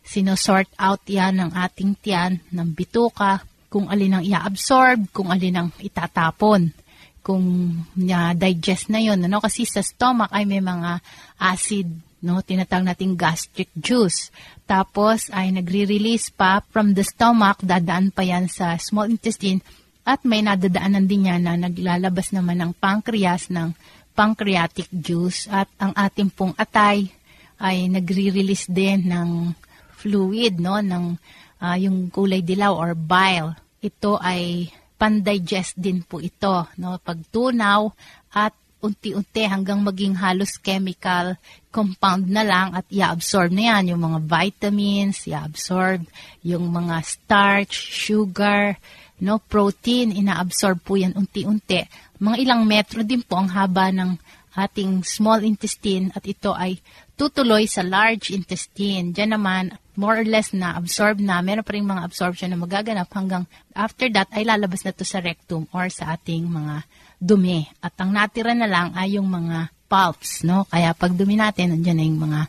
Sinosort 0.05 0.69
out 0.77 1.07
yan 1.09 1.41
ng 1.41 1.51
ating 1.57 1.97
tiyan, 2.03 2.43
ng 2.53 2.69
bituka, 2.77 3.41
kung 3.71 3.87
alin 3.87 4.19
ang 4.19 4.25
i-absorb, 4.27 5.15
kung 5.15 5.31
alin 5.31 5.55
ang 5.55 5.69
itatapon 5.79 6.75
kung 7.21 7.77
niya 7.97 8.33
digest 8.37 8.89
na 8.89 9.01
yon 9.01 9.21
ano? 9.25 9.41
Kasi 9.41 9.69
sa 9.69 9.85
stomach 9.85 10.33
ay 10.33 10.49
may 10.49 10.65
mga 10.65 11.01
acid 11.37 11.89
no? 12.25 12.41
Tinatawag 12.45 12.93
nating 12.93 13.17
gastric 13.17 13.69
juice. 13.77 14.33
Tapos 14.65 15.29
ay 15.33 15.53
nagre-release 15.53 16.33
pa 16.33 16.65
from 16.73 16.93
the 16.97 17.05
stomach 17.05 17.61
dadaan 17.65 18.13
pa 18.13 18.25
yan 18.25 18.47
sa 18.47 18.77
small 18.77 19.09
intestine 19.09 19.61
at 20.05 20.25
may 20.25 20.41
nadadaanan 20.41 21.05
din 21.05 21.29
yan 21.29 21.45
na 21.45 21.55
naglalabas 21.61 22.33
naman 22.33 22.61
ng 22.61 22.73
pancreas 22.77 23.53
ng 23.53 23.77
pancreatic 24.17 24.89
juice. 24.91 25.47
At 25.53 25.69
ang 25.77 25.93
ating 25.93 26.33
pong 26.33 26.57
atay 26.57 27.13
ay 27.61 27.89
nagre-release 27.93 28.73
din 28.73 29.07
ng 29.09 29.53
fluid 30.01 30.57
no? 30.57 30.81
Ng 30.81 31.21
uh, 31.61 31.77
yung 31.77 32.09
kulay 32.09 32.41
dilaw 32.41 32.73
or 32.73 32.93
bile. 32.97 33.57
Ito 33.81 34.17
ay 34.21 34.73
pandigest 35.01 35.81
din 35.81 36.05
po 36.05 36.21
ito. 36.21 36.69
No? 36.77 37.01
Pagtunaw 37.01 37.89
at 38.37 38.53
unti-unti 38.81 39.45
hanggang 39.45 39.81
maging 39.85 40.17
halos 40.17 40.57
chemical 40.61 41.37
compound 41.69 42.29
na 42.29 42.45
lang 42.45 42.73
at 42.73 42.85
i-absorb 42.89 43.53
na 43.53 43.77
yan 43.77 43.97
yung 43.97 44.03
mga 44.05 44.19
vitamins, 44.25 45.25
i-absorb 45.29 46.05
yung 46.45 46.69
mga 46.73 47.01
starch, 47.05 47.73
sugar, 47.93 48.81
no, 49.21 49.37
protein, 49.37 50.17
ina-absorb 50.17 50.81
po 50.81 50.97
yan 50.97 51.13
unti-unti. 51.13 51.85
Mga 52.21 52.37
ilang 52.41 52.65
metro 52.65 53.05
din 53.05 53.21
po 53.21 53.37
ang 53.37 53.53
haba 53.53 53.93
ng 53.93 54.17
ating 54.57 55.07
small 55.07 55.45
intestine 55.47 56.11
at 56.17 56.25
ito 56.27 56.51
ay 56.57 56.81
tutuloy 57.15 57.69
sa 57.69 57.85
large 57.85 58.33
intestine. 58.33 59.13
Diyan 59.13 59.37
naman, 59.37 59.77
more 60.01 60.17
or 60.17 60.25
less 60.25 60.57
na 60.57 60.73
absorb 60.81 61.21
na, 61.21 61.45
meron 61.45 61.61
pa 61.61 61.77
rin 61.77 61.85
mga 61.85 62.09
absorption 62.09 62.49
na 62.49 62.57
magaganap 62.57 63.13
hanggang 63.13 63.45
after 63.77 64.09
that 64.09 64.33
ay 64.33 64.49
lalabas 64.49 64.81
na 64.81 64.97
to 64.97 65.05
sa 65.05 65.21
rectum 65.21 65.69
or 65.77 65.93
sa 65.93 66.17
ating 66.17 66.49
mga 66.49 66.89
dumi. 67.21 67.69
At 67.85 68.01
ang 68.01 68.17
natira 68.17 68.57
na 68.57 68.65
lang 68.65 68.97
ay 68.97 69.21
yung 69.21 69.29
mga 69.29 69.69
pulps, 69.93 70.41
no? 70.41 70.65
Kaya 70.73 70.97
pag 70.97 71.13
dumi 71.13 71.37
natin, 71.37 71.77
nandiyan 71.77 71.97
na 72.01 72.09
yung 72.09 72.21
mga 72.25 72.41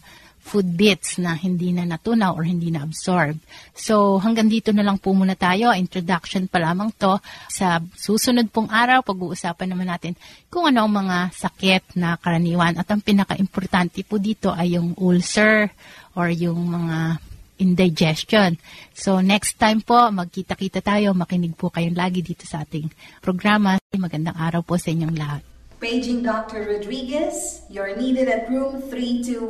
food 0.41 0.73
bits 0.73 1.21
na 1.21 1.37
hindi 1.37 1.69
na 1.69 1.85
natunaw 1.85 2.33
or 2.33 2.41
hindi 2.41 2.73
na 2.73 2.81
absorb. 2.81 3.37
So 3.77 4.17
hanggang 4.17 4.49
dito 4.49 4.73
na 4.73 4.81
lang 4.81 4.97
po 4.97 5.13
muna 5.13 5.37
tayo. 5.37 5.69
Introduction 5.69 6.49
pa 6.49 6.57
lamang 6.57 6.89
to. 6.97 7.21
Sa 7.47 7.77
susunod 7.93 8.49
pong 8.49 8.67
araw, 8.67 9.05
pag-uusapan 9.05 9.69
naman 9.69 9.87
natin 9.93 10.17
kung 10.49 10.65
ano 10.65 10.89
ang 10.89 10.91
mga 11.05 11.17
sakit 11.37 11.95
na 11.95 12.17
karaniwan. 12.17 12.73
At 12.81 12.89
ang 12.89 13.05
pinaka-importante 13.05 14.01
po 14.01 14.17
dito 14.17 14.49
ay 14.49 14.81
yung 14.81 14.97
ulcer 14.97 15.69
or 16.17 16.33
yung 16.33 16.57
mga 16.67 17.21
indigestion. 17.61 18.57
So 18.97 19.21
next 19.21 19.61
time 19.61 19.85
po, 19.85 20.09
magkita-kita 20.09 20.81
tayo, 20.81 21.13
makinig 21.13 21.53
po 21.53 21.69
kayong 21.69 21.93
lagi 21.93 22.25
dito 22.25 22.49
sa 22.49 22.65
ating 22.65 22.89
programa. 23.21 23.77
Magandang 23.93 24.35
araw 24.35 24.65
po 24.65 24.81
sa 24.81 24.89
inyong 24.89 25.15
lahat. 25.15 25.45
Paging 25.77 26.25
Dr. 26.25 26.65
Rodriguez, 26.65 27.61
you're 27.69 27.93
needed 27.97 28.25
at 28.29 28.49
room 28.49 28.81
321. 28.89 29.49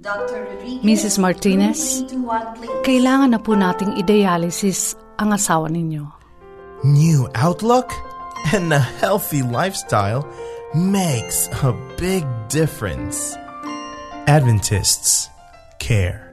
Dr. 0.00 0.48
Rodriguez, 0.48 0.82
Mrs. 0.86 1.20
Martinez, 1.20 2.02
room 2.08 2.24
321, 2.24 2.56
please. 2.56 2.82
kailangan 2.88 3.30
na 3.36 3.40
po 3.42 3.52
nating 3.52 4.00
i-dialysis 4.00 4.96
ang 5.20 5.36
asawa 5.36 5.68
ninyo. 5.68 6.08
New 6.82 7.28
outlook 7.36 7.92
and 8.56 8.72
a 8.72 8.80
healthy 8.80 9.44
lifestyle 9.44 10.24
makes 10.72 11.52
a 11.60 11.76
big 12.00 12.24
difference. 12.48 13.36
Adventists 14.24 15.28
care. 15.78 16.32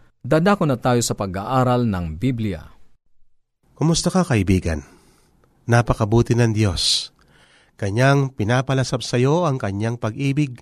Dadako 0.21 0.69
na 0.69 0.77
tayo 0.77 1.01
sa 1.01 1.17
pag-aaral 1.17 1.89
ng 1.89 2.21
Biblia. 2.21 2.61
Kumusta 3.73 4.13
ka 4.13 4.21
kaibigan? 4.21 4.85
Napakabuti 5.65 6.37
ng 6.37 6.53
Diyos. 6.53 7.09
Kanyang 7.73 8.29
pinapalasap 8.37 9.01
sa 9.01 9.17
iyo 9.17 9.49
ang 9.49 9.57
kanyang 9.57 9.97
pag-ibig, 9.97 10.61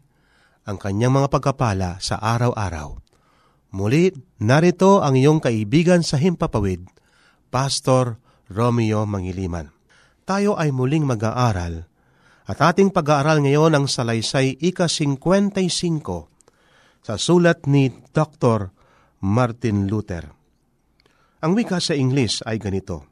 ang 0.63 0.79
kanyang 0.79 1.11
mga 1.11 1.27
pagkapala 1.27 1.99
sa 1.99 2.15
araw-araw. 2.23 3.03
Muli, 3.75 4.15
narito 4.39 5.03
ang 5.03 5.19
iyong 5.19 5.43
kaibigan 5.43 6.07
sa 6.07 6.15
Himpapawid, 6.15 6.87
Pastor 7.51 8.15
Romeo 8.47 9.03
Mangiliman. 9.03 9.75
Tayo 10.23 10.55
ay 10.55 10.71
muling 10.71 11.03
mag-aaral 11.03 11.83
at 12.47 12.57
ating 12.63 12.95
pag-aaral 12.95 13.43
ngayon 13.43 13.75
ang 13.75 13.91
salaysay 13.91 14.55
ika-55 14.55 15.99
sa 17.03 17.19
sulat 17.19 17.67
ni 17.67 17.91
Dr. 18.15 18.78
Martin 19.19 19.91
Luther. 19.91 20.31
Ang 21.39 21.55
wika 21.55 21.79
sa 21.79 21.95
English 21.95 22.43
ay 22.43 22.59
ganito, 22.59 23.07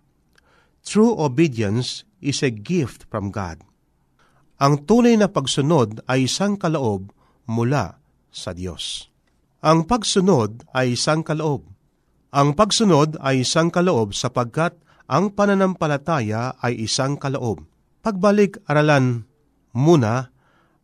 True 0.84 1.16
obedience 1.20 2.08
is 2.24 2.40
a 2.44 2.52
gift 2.52 3.08
from 3.12 3.32
God. 3.32 3.60
Ang 4.58 4.88
tunay 4.88 5.20
na 5.20 5.28
pagsunod 5.28 6.02
ay 6.08 6.26
isang 6.26 6.56
kaloob 6.56 7.12
mula 7.46 8.00
sa 8.32 8.56
Diyos. 8.56 9.12
Ang 9.62 9.86
pagsunod 9.86 10.66
ay 10.72 10.96
isang 10.96 11.22
kaloob. 11.28 11.68
Ang 12.32 12.56
pagsunod 12.56 13.20
ay 13.20 13.44
isang 13.44 13.68
kaloob 13.68 14.16
sapagkat 14.16 14.80
ang 15.08 15.32
pananampalataya 15.32 16.60
ay 16.60 16.88
isang 16.88 17.16
kaloob. 17.16 17.64
Pagbalik 18.04 18.60
aralan 18.68 19.28
muna 19.76 20.32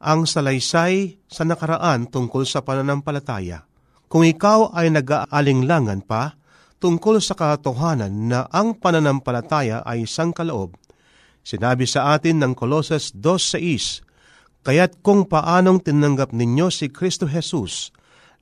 ang 0.03 0.27
salaysay 0.27 1.23
sa 1.27 1.43
nakaraan 1.47 2.11
tungkol 2.11 2.43
sa 2.43 2.63
pananampalataya. 2.63 3.63
Kung 4.13 4.29
ikaw 4.29 4.77
ay 4.77 4.93
nag-aalinglangan 4.93 6.05
pa 6.05 6.37
tungkol 6.77 7.17
sa 7.17 7.33
katotohanan 7.33 8.29
na 8.29 8.45
ang 8.53 8.77
pananampalataya 8.77 9.81
ay 9.81 10.05
isang 10.05 10.29
kaloob, 10.29 10.77
sinabi 11.41 11.89
sa 11.89 12.13
atin 12.13 12.37
ng 12.37 12.53
Colossus 12.53 13.09
2.6, 13.17 14.05
Kaya't 14.61 15.01
kung 15.01 15.25
paanong 15.25 15.81
tinanggap 15.81 16.29
ninyo 16.29 16.69
si 16.69 16.93
Kristo 16.93 17.25
Jesus 17.25 17.89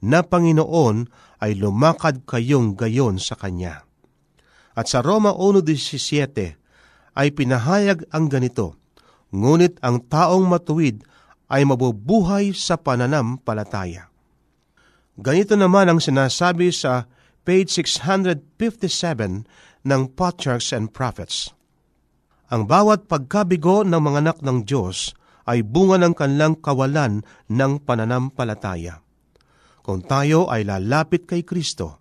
na 0.03 0.27
Panginoon 0.27 1.07
ay 1.39 1.55
lumakad 1.55 2.27
kayong 2.27 2.75
gayon 2.75 3.15
sa 3.15 3.39
Kanya. 3.39 3.88
At 4.75 4.91
sa 4.91 4.99
Roma 4.99 5.31
1.17 5.31 7.15
ay 7.15 7.27
pinahayag 7.31 8.12
ang 8.12 8.27
ganito, 8.27 8.75
Ngunit 9.31 9.79
ang 9.79 10.03
taong 10.03 10.51
matuwid 10.51 11.07
ay 11.47 11.63
mabubuhay 11.63 12.51
sa 12.51 12.75
pananampalataya. 12.75 14.11
Ganito 15.19 15.60
naman 15.60 15.91
ang 15.91 16.00
sinasabi 16.00 16.71
sa 16.71 17.12
page 17.43 17.84
657 17.84 19.43
ng 19.84 20.02
Patriarchs 20.15 20.71
and 20.71 20.93
Prophets. 20.95 21.52
Ang 22.52 22.67
bawat 22.67 23.12
pagkabigo 23.12 23.84
ng 23.84 24.00
mga 24.00 24.19
anak 24.24 24.38
ng 24.43 24.63
Diyos 24.63 25.15
ay 25.47 25.63
bunga 25.65 26.00
ng 26.00 26.13
kanilang 26.15 26.56
kawalan 26.60 27.24
ng 27.52 27.71
pananampalataya. 27.84 29.04
Kung 29.82 30.06
tayo 30.06 30.47
ay 30.47 30.63
lalapit 30.67 31.26
kay 31.26 31.41
Kristo, 31.41 32.00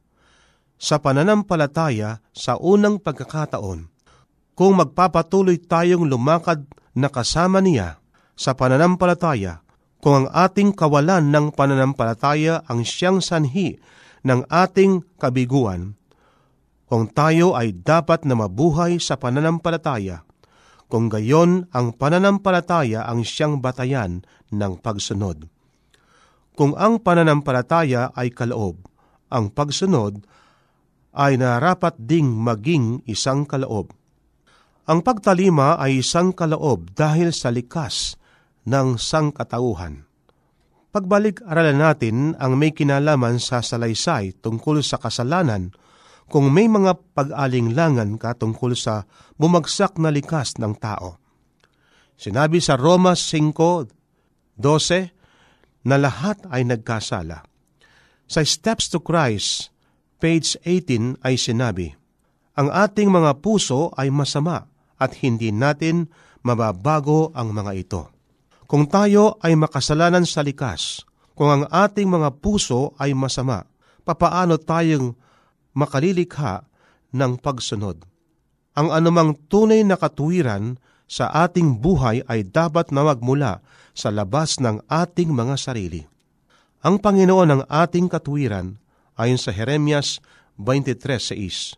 sa 0.81 1.01
pananampalataya 1.01 2.21
sa 2.33 2.57
unang 2.61 3.01
pagkakataon, 3.01 3.89
kung 4.55 4.73
magpapatuloy 4.77 5.57
tayong 5.61 6.05
lumakad 6.05 6.69
na 6.93 7.09
kasama 7.09 7.65
niya 7.65 8.01
sa 8.37 8.53
pananampalataya, 8.53 9.65
kung 10.01 10.25
ang 10.25 10.29
ating 10.33 10.73
kawalan 10.73 11.29
ng 11.29 11.53
pananampalataya 11.53 12.65
ang 12.65 12.85
siyang 12.85 13.21
sanhi 13.21 13.77
ng 14.25 14.49
ating 14.49 15.05
kabiguan, 15.21 15.97
kung 16.89 17.07
tayo 17.13 17.55
ay 17.55 17.77
dapat 17.77 18.27
na 18.27 18.35
mabuhay 18.35 18.99
sa 18.99 19.21
pananampalataya, 19.21 20.25
kung 20.91 21.07
gayon 21.07 21.71
ang 21.71 21.95
pananampalataya 21.95 23.07
ang 23.07 23.23
siyang 23.23 23.63
batayan 23.63 24.27
ng 24.51 24.73
pagsunod. 24.83 25.47
Kung 26.59 26.75
ang 26.75 26.99
pananampalataya 26.99 28.11
ay 28.17 28.35
kaloob, 28.35 28.91
ang 29.31 29.55
pagsunod 29.55 30.19
ay 31.15 31.39
narapat 31.39 31.95
ding 31.95 32.35
maging 32.35 33.07
isang 33.07 33.47
kaloob. 33.47 33.95
Ang 34.91 35.07
pagtalima 35.07 35.79
ay 35.79 36.03
isang 36.03 36.35
kaloob 36.35 36.91
dahil 36.99 37.31
sa 37.31 37.55
likas 37.55 38.19
ng 38.67 38.99
sangkatauhan. 39.01 40.05
Pagbalik 40.91 41.39
aralan 41.47 41.79
natin 41.79 42.35
ang 42.43 42.59
may 42.59 42.75
kinalaman 42.75 43.39
sa 43.39 43.63
salaysay 43.63 44.35
tungkol 44.43 44.83
sa 44.83 44.99
kasalanan 44.99 45.71
kung 46.27 46.51
may 46.51 46.67
mga 46.67 46.99
pag-alinglangan 47.15 48.19
ka 48.19 48.35
tungkol 48.35 48.75
sa 48.75 49.07
bumagsak 49.39 49.99
na 50.03 50.11
likas 50.11 50.59
ng 50.59 50.75
tao. 50.79 51.19
Sinabi 52.19 52.59
sa 52.59 52.75
Roma 52.75 53.15
5.12 53.15 54.61
na 55.87 55.97
lahat 55.97 56.43
ay 56.51 56.67
nagkasala. 56.67 57.47
Sa 58.31 58.43
Steps 58.43 58.91
to 58.91 59.03
Christ, 59.03 59.75
page 60.23 60.55
18 60.63 61.19
ay 61.27 61.35
sinabi, 61.35 61.95
Ang 62.55 62.71
ating 62.71 63.11
mga 63.11 63.43
puso 63.43 63.91
ay 63.99 64.11
masama 64.11 64.69
at 65.01 65.17
hindi 65.25 65.51
natin 65.51 66.13
mababago 66.45 67.33
ang 67.33 67.51
mga 67.57 67.73
ito. 67.75 68.20
Kung 68.71 68.87
tayo 68.87 69.35
ay 69.43 69.59
makasalanan 69.59 70.23
sa 70.23 70.47
likas, 70.47 71.03
kung 71.35 71.51
ang 71.51 71.65
ating 71.75 72.07
mga 72.07 72.39
puso 72.39 72.95
ay 73.03 73.19
masama, 73.19 73.67
papaano 74.07 74.63
tayong 74.63 75.11
makalilikha 75.75 76.63
ng 77.11 77.35
pagsunod? 77.43 78.07
Ang 78.79 78.95
anumang 78.95 79.35
tunay 79.51 79.83
na 79.83 79.99
katuwiran 79.99 80.79
sa 81.11 81.35
ating 81.43 81.83
buhay 81.83 82.23
ay 82.31 82.47
dapat 82.47 82.95
na 82.95 83.03
magmula 83.03 83.59
sa 83.91 84.15
labas 84.15 84.63
ng 84.63 84.87
ating 84.87 85.35
mga 85.35 85.59
sarili. 85.59 86.07
Ang 86.87 87.03
Panginoon 87.03 87.51
ng 87.51 87.63
ating 87.67 88.07
katuwiran 88.07 88.79
ayon 89.19 89.43
sa 89.43 89.51
Jeremias 89.51 90.23
23.6. 90.63 91.75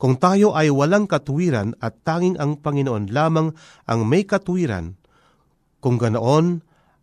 Kung 0.00 0.16
tayo 0.16 0.56
ay 0.56 0.72
walang 0.72 1.04
katuwiran 1.04 1.76
at 1.84 2.00
tanging 2.00 2.40
ang 2.40 2.56
Panginoon 2.56 3.12
lamang 3.12 3.52
ang 3.84 4.08
may 4.08 4.24
katuwiran, 4.24 4.96
kung 5.80 5.96
ganoon, 5.96 6.60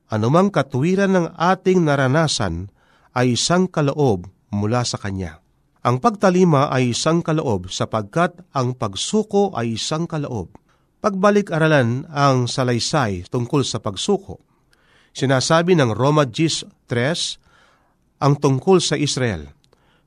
anumang 0.08 0.54
katuwiran 0.54 1.14
ng 1.18 1.28
ating 1.36 1.84
naranasan 1.84 2.72
ay 3.18 3.34
isang 3.36 3.68
kaloob 3.68 4.30
mula 4.54 4.86
sa 4.88 5.02
Kanya. 5.02 5.42
Ang 5.84 6.04
pagtalima 6.04 6.70
ay 6.70 6.94
isang 6.94 7.26
kaloob 7.26 7.74
sapagkat 7.74 8.38
ang 8.54 8.78
pagsuko 8.78 9.54
ay 9.58 9.76
isang 9.76 10.06
kaloob. 10.06 10.54
Pagbalik-aralan 11.00 12.10
ang 12.10 12.50
salaysay 12.50 13.30
tungkol 13.30 13.62
sa 13.64 13.80
pagsuko. 13.80 14.42
Sinasabi 15.14 15.78
ng 15.78 15.94
Roma 15.94 16.28
10.3 16.28 18.22
ang 18.22 18.34
tungkol 18.38 18.82
sa 18.82 18.98
Israel, 18.98 19.54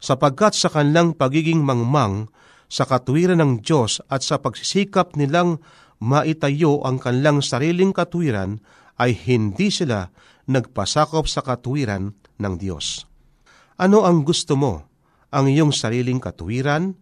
sapagkat 0.03 0.55
sa 0.55 0.69
kanilang 0.71 1.15
pagiging 1.15 1.63
mangmang 1.63 2.27
sa 2.71 2.87
katuwiran 2.87 3.39
ng 3.43 3.53
Diyos 3.63 4.03
at 4.07 4.23
sa 4.23 4.39
pagsisikap 4.39 5.19
nilang 5.19 5.59
maitayo 6.01 6.83
ang 6.83 6.97
kanilang 6.97 7.45
sariling 7.45 7.93
katuwiran 7.93 8.59
ay 8.97 9.17
hindi 9.17 9.69
sila 9.69 10.09
nagpasakop 10.49 11.29
sa 11.29 11.45
katuwiran 11.45 12.13
ng 12.41 12.55
Diyos. 12.57 13.05
Ano 13.81 14.05
ang 14.05 14.25
gusto 14.25 14.57
mo? 14.57 14.89
Ang 15.31 15.53
iyong 15.55 15.71
sariling 15.71 16.19
katuwiran 16.19 16.99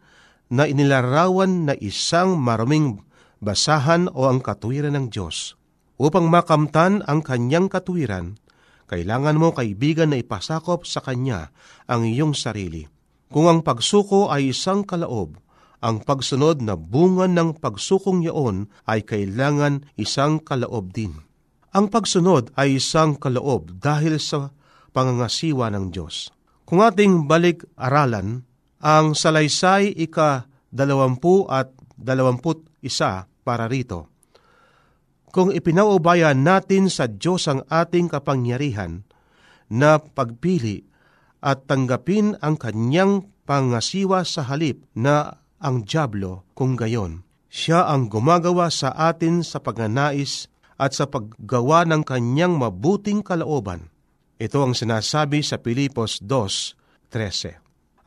na 0.52 0.68
inilarawan 0.68 1.66
na 1.66 1.74
isang 1.78 2.36
maruming 2.36 3.00
basahan 3.40 4.10
o 4.12 4.28
ang 4.28 4.44
katuwiran 4.44 4.94
ng 4.94 5.06
Diyos. 5.08 5.56
Upang 5.98 6.30
makamtan 6.30 7.02
ang 7.10 7.26
kanyang 7.26 7.66
katuwiran, 7.66 8.38
kailangan 8.86 9.36
mo 9.36 9.50
kaibigan 9.50 10.14
na 10.14 10.22
ipasakop 10.22 10.86
sa 10.86 11.02
Kanya 11.02 11.50
ang 11.90 12.06
iyong 12.06 12.32
sarili. 12.32 12.86
Kung 13.28 13.50
ang 13.50 13.60
pagsuko 13.60 14.32
ay 14.32 14.54
isang 14.54 14.86
kalaob, 14.86 15.36
ang 15.78 16.02
pagsunod 16.02 16.58
na 16.58 16.74
bunga 16.74 17.30
ng 17.30 17.62
pagsukong 17.62 18.26
yaon 18.26 18.66
ay 18.90 19.06
kailangan 19.06 19.86
isang 19.94 20.42
kalaob 20.42 20.90
din. 20.90 21.14
Ang 21.70 21.92
pagsunod 21.92 22.50
ay 22.58 22.82
isang 22.82 23.14
kaloob 23.14 23.78
dahil 23.78 24.18
sa 24.18 24.50
pangangasiwa 24.90 25.70
ng 25.70 25.94
Diyos. 25.94 26.32
Kung 26.66 26.82
ating 26.82 27.30
balik-aralan, 27.30 28.42
ang 28.82 29.14
salaysay 29.14 29.94
ika 29.94 30.50
dalawampu 30.70 31.46
at 31.46 31.70
dalawamput 31.94 32.66
isa 32.82 33.26
para 33.42 33.66
rito. 33.70 34.10
Kung 35.28 35.52
ipinaubayan 35.52 36.40
natin 36.40 36.88
sa 36.88 37.06
Diyos 37.06 37.46
ang 37.46 37.62
ating 37.68 38.08
kapangyarihan 38.08 39.04
na 39.68 40.00
pagpili 40.00 40.88
at 41.44 41.68
tanggapin 41.68 42.34
ang 42.40 42.56
kanyang 42.56 43.28
pangasiwa 43.44 44.24
sa 44.24 44.48
halip 44.48 44.82
na 44.96 45.44
ang 45.58 45.82
Diablo 45.86 46.46
kung 46.54 46.78
gayon. 46.78 47.26
Siya 47.48 47.88
ang 47.88 48.12
gumagawa 48.12 48.68
sa 48.68 48.92
atin 48.92 49.40
sa 49.42 49.58
pagnanais 49.58 50.46
at 50.78 50.94
sa 50.94 51.10
paggawa 51.10 51.82
ng 51.88 52.06
kanyang 52.06 52.54
mabuting 52.54 53.24
kalooban. 53.24 53.90
Ito 54.38 54.62
ang 54.62 54.78
sinasabi 54.78 55.42
sa 55.42 55.58
Pilipos 55.58 56.22
2.13. 56.22 57.58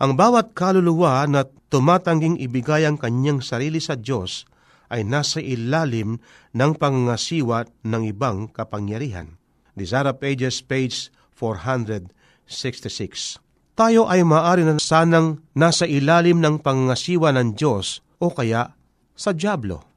Ang 0.01 0.17
bawat 0.17 0.55
kaluluwa 0.55 1.27
na 1.27 1.43
tumatangging 1.69 2.39
ibigay 2.39 2.87
ang 2.87 2.97
kanyang 2.97 3.43
sarili 3.43 3.83
sa 3.83 3.99
Diyos 3.99 4.47
ay 4.91 5.03
nasa 5.03 5.43
ilalim 5.43 6.19
ng 6.55 6.71
pangangasiwa 6.79 7.67
ng 7.83 8.03
ibang 8.07 8.47
kapangyarihan. 8.51 9.35
Desire 9.75 10.15
Pages, 10.15 10.63
page 10.63 11.11
466. 11.35 13.50
Tayo 13.71 14.03
ay 14.11 14.27
maaari 14.27 14.67
na 14.67 14.75
sanang 14.77 15.39
nasa 15.55 15.87
ilalim 15.87 16.43
ng 16.43 16.59
pangangasiwa 16.59 17.31
ng 17.31 17.55
Diyos 17.55 18.03
o 18.19 18.27
kaya 18.27 18.75
sa 19.15 19.31
Diablo. 19.31 19.87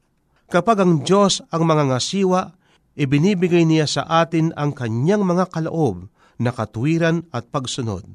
Kapag 0.47 0.79
ang 0.79 1.03
Diyos 1.03 1.43
ang 1.51 1.67
mangangasiwa, 1.67 2.55
ibinibigay 2.95 3.67
niya 3.67 3.91
sa 3.91 4.03
atin 4.23 4.55
ang 4.55 4.71
kanyang 4.71 5.27
mga 5.27 5.51
kaloob 5.51 6.07
na 6.39 6.55
katuwiran 6.55 7.27
at 7.35 7.51
pagsunod. 7.51 8.07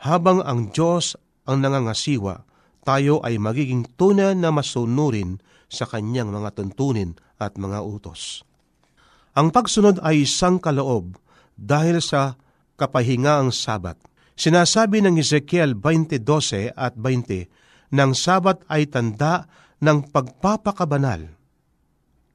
Habang 0.00 0.40
ang 0.46 0.70
Diyos 0.70 1.18
ang 1.50 1.66
nangangasiwa, 1.66 2.46
tayo 2.86 3.20
ay 3.26 3.36
magiging 3.36 3.84
tunay 3.98 4.32
na 4.38 4.54
masunurin 4.54 5.42
sa 5.66 5.84
kanyang 5.84 6.30
mga 6.30 6.56
tuntunin 6.56 7.18
at 7.42 7.58
mga 7.58 7.82
utos. 7.82 8.46
Ang 9.34 9.54
pagsunod 9.54 10.02
ay 10.02 10.26
isang 10.26 10.58
kaloob 10.58 11.14
dahil 11.54 12.02
sa 12.02 12.34
kapahingaang 12.80 13.52
sabat. 13.54 13.98
Sinasabi 14.40 15.04
ng 15.04 15.20
Ezekiel 15.20 15.76
20.12 15.76 16.72
at 16.72 16.96
20 16.96 17.92
ng 17.92 18.10
sabat 18.16 18.64
ay 18.72 18.88
tanda 18.88 19.44
ng 19.84 20.08
pagpapakabanal. 20.08 21.36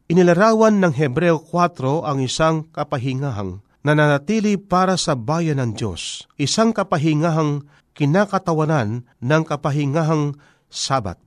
Inilarawan 0.06 0.86
ng 0.86 0.94
Hebreo 0.94 1.42
4 1.42 2.06
ang 2.06 2.22
isang 2.22 2.70
kapahingahang 2.70 3.66
nananatili 3.82 4.54
para 4.62 5.02
sa 5.02 5.18
bayan 5.18 5.58
ng 5.58 5.74
Diyos, 5.74 6.30
isang 6.38 6.78
kapahingahang 6.78 7.66
kinakatawanan 7.98 9.10
ng 9.26 9.44
kapahingahang 9.50 10.38
sabat. 10.70 11.18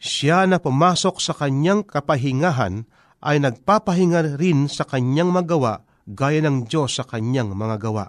Siya 0.00 0.48
na 0.48 0.56
pumasok 0.56 1.20
sa 1.20 1.36
kanyang 1.36 1.84
kapahingahan 1.84 2.88
ay 3.20 3.44
nagpapahinga 3.44 4.40
rin 4.40 4.72
sa 4.72 4.88
kanyang 4.88 5.28
magawa 5.28 5.84
gaya 6.08 6.40
ng 6.40 6.64
Diyos 6.64 6.96
sa 6.96 7.04
kanyang 7.04 7.52
mga 7.52 7.76
gawa. 7.76 8.08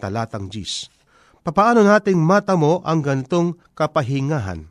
Talatang 0.00 0.48
Gis. 0.48 1.01
Papaano 1.42 1.82
nating 1.82 2.22
matamo 2.22 2.86
ang 2.86 3.02
gantong 3.02 3.58
kapahingahan? 3.74 4.70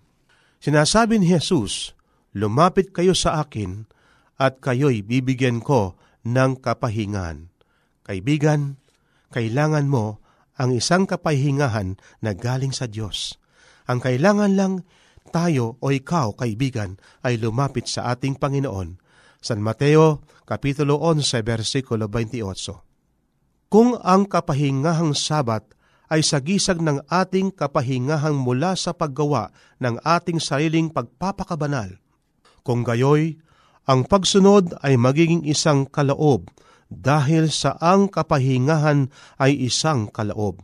Sinasabi 0.64 1.20
ni 1.20 1.28
Jesus, 1.28 1.92
Lumapit 2.32 2.96
kayo 2.96 3.12
sa 3.12 3.44
akin 3.44 3.92
at 4.40 4.64
kayo'y 4.64 5.04
bibigyan 5.04 5.60
ko 5.60 6.00
ng 6.24 6.64
kapahingahan. 6.64 7.52
Kaibigan, 8.08 8.80
kailangan 9.36 9.92
mo 9.92 10.24
ang 10.56 10.72
isang 10.72 11.04
kapahingahan 11.04 12.00
na 12.24 12.32
galing 12.32 12.72
sa 12.72 12.88
Diyos. 12.88 13.36
Ang 13.92 14.00
kailangan 14.00 14.56
lang 14.56 14.74
tayo 15.36 15.76
o 15.84 15.92
ikaw, 15.92 16.40
kaibigan, 16.40 16.96
ay 17.28 17.36
lumapit 17.36 17.92
sa 17.92 18.16
ating 18.16 18.40
Panginoon. 18.40 18.96
San 19.44 19.60
Mateo, 19.60 20.24
Kapitulo 20.48 21.04
11, 21.04 21.44
versikulo 21.44 22.08
28. 22.08 23.68
Kung 23.68 24.00
ang 24.00 24.24
kapahingahang 24.24 25.12
sabat 25.12 25.68
ay 26.12 26.19
sagisag 26.19 26.84
ng 26.84 27.08
ating 27.08 27.56
kapahingahang 27.56 28.36
mula 28.36 28.76
sa 28.76 28.91
paggawa 28.91 29.56
ng 29.80 29.95
ating 30.04 30.43
sariling 30.43 30.91
pagpapakabanal, 30.91 31.95
kung 32.67 32.84
gayoy, 32.84 33.39
ang 33.88 34.06
pagsunod 34.06 34.76
ay 34.84 35.00
magiging 35.00 35.41
isang 35.47 35.88
kalaob 35.88 36.52
dahil 36.91 37.47
sa 37.47 37.80
ang 37.80 38.12
kapahingahan 38.12 39.08
ay 39.39 39.56
isang 39.56 40.12
kalaob. 40.12 40.60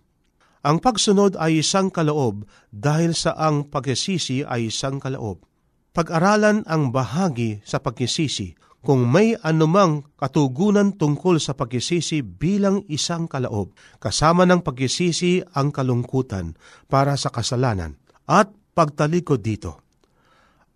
Ang 0.68 0.84
pagsunod 0.84 1.40
ay 1.40 1.64
isang 1.64 1.88
kaloob 1.88 2.44
dahil 2.76 3.16
sa 3.16 3.32
ang 3.40 3.72
pagsisisi 3.72 4.44
ay 4.44 4.68
isang 4.68 5.00
kaloob. 5.00 5.48
Pag-aralan 5.96 6.68
ang 6.68 6.92
bahagi 6.92 7.64
sa 7.64 7.80
pagsisisi 7.80 8.54
kung 8.88 9.04
may 9.12 9.36
anumang 9.44 10.16
katugunan 10.16 10.96
tungkol 10.96 11.44
sa 11.44 11.52
pagsisisi 11.60 12.24
bilang 12.24 12.88
isang 12.88 13.28
kalaob, 13.28 13.76
kasama 14.00 14.48
ng 14.48 14.64
pagsisisi 14.64 15.44
ang 15.60 15.76
kalungkutan 15.76 16.56
para 16.88 17.20
sa 17.20 17.28
kasalanan 17.28 18.00
at 18.32 18.48
pagtalikod 18.72 19.44
dito. 19.44 19.84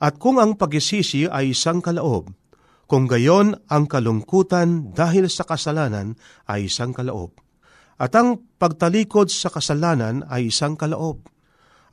At 0.03 0.19
kung 0.19 0.43
ang 0.43 0.59
pagsisisi 0.59 1.31
ay 1.31 1.55
isang 1.55 1.79
kalaob, 1.79 2.35
kung 2.83 3.07
gayon 3.07 3.55
ang 3.71 3.87
kalungkutan 3.87 4.91
dahil 4.91 5.31
sa 5.31 5.47
kasalanan 5.47 6.19
ay 6.51 6.67
isang 6.67 6.91
kalaob 6.91 7.31
at 7.95 8.11
ang 8.11 8.43
pagtalikod 8.59 9.31
sa 9.31 9.47
kasalanan 9.47 10.27
ay 10.27 10.51
isang 10.51 10.75
kaloob. 10.75 11.31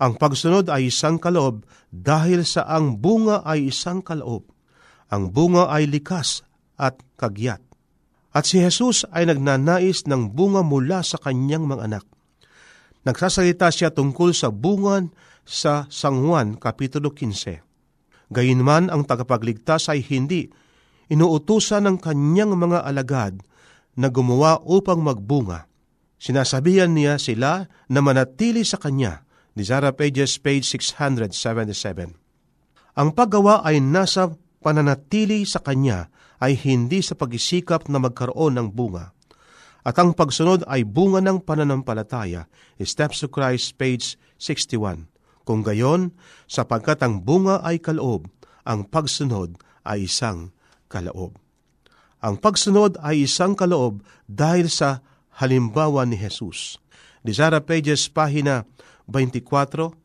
Ang 0.02 0.18
pagsunod 0.18 0.66
ay 0.66 0.90
isang 0.90 1.22
kaloob 1.22 1.62
dahil 1.94 2.42
sa 2.42 2.66
ang 2.66 2.98
bunga 2.98 3.46
ay 3.46 3.70
isang 3.70 4.02
kaloob. 4.02 4.57
Ang 5.08 5.32
bunga 5.32 5.72
ay 5.72 5.88
likas 5.88 6.44
at 6.76 7.00
kagyat. 7.16 7.64
At 8.32 8.44
si 8.44 8.60
Jesus 8.60 9.08
ay 9.08 9.26
nagnanais 9.26 10.04
ng 10.04 10.36
bunga 10.36 10.60
mula 10.60 11.00
sa 11.00 11.16
kanyang 11.16 11.64
mga 11.64 11.88
anak. 11.88 12.04
Nagsasalita 13.08 13.72
siya 13.72 13.88
tungkol 13.88 14.36
sa 14.36 14.52
bunga 14.52 15.08
sa 15.48 15.88
San 15.88 16.20
Juan 16.20 16.60
Kapitulo 16.60 17.16
15. 17.16 17.64
Gayunman 18.28 18.92
ang 18.92 19.08
tagapagligtas 19.08 19.88
ay 19.88 20.04
hindi 20.04 20.52
inuutusan 21.08 21.88
ng 21.88 21.96
kanyang 22.04 22.52
mga 22.52 22.84
alagad 22.84 23.40
na 23.96 24.12
gumawa 24.12 24.60
upang 24.68 25.00
magbunga, 25.00 25.68
Sinasabihan 26.18 26.90
niya 26.90 27.14
sila 27.16 27.70
na 27.86 28.00
manatili 28.02 28.66
sa 28.66 28.76
kanya. 28.76 29.22
Desire 29.54 29.94
Pages, 29.94 30.34
page 30.42 30.66
677. 30.66 32.98
Ang 32.98 33.08
paggawa 33.14 33.62
ay 33.62 33.78
nasa 33.78 34.34
pananatili 34.68 35.48
sa 35.48 35.64
kanya 35.64 36.12
ay 36.44 36.52
hindi 36.52 37.00
sa 37.00 37.16
pagisikap 37.16 37.88
na 37.88 37.96
magkaroon 37.96 38.61
ng 38.61 38.68
bunga. 38.76 39.16
At 39.81 39.96
ang 39.96 40.12
pagsunod 40.12 40.68
ay 40.68 40.85
bunga 40.85 41.24
ng 41.24 41.40
pananampalataya, 41.40 42.44
Steps 42.76 43.24
to 43.24 43.33
Christ, 43.33 43.81
page 43.81 44.20
61. 44.37 45.09
Kung 45.48 45.64
gayon, 45.64 46.12
sapagkat 46.44 47.00
ang 47.00 47.24
bunga 47.24 47.64
ay 47.64 47.81
kaloob, 47.81 48.28
ang 48.68 48.85
pagsunod 48.85 49.57
ay 49.88 50.04
isang 50.04 50.52
kaloob. 50.92 51.40
Ang 52.20 52.37
pagsunod 52.37 53.00
ay 53.00 53.24
isang 53.24 53.57
kaloob 53.57 54.04
dahil 54.28 54.68
sa 54.68 55.00
halimbawa 55.40 56.04
ni 56.04 56.20
Jesus. 56.20 56.76
Desara 57.24 57.64
Pages, 57.64 58.12
pahina 58.12 58.68
24, 59.09 59.96